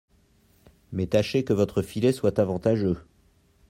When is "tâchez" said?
1.05-1.43